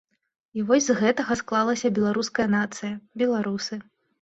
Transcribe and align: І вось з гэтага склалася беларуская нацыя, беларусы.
І 0.59 0.63
вось 0.71 0.87
з 0.87 0.95
гэтага 1.01 1.37
склалася 1.43 1.95
беларуская 2.01 2.51
нацыя, 2.59 2.95
беларусы. 3.21 3.75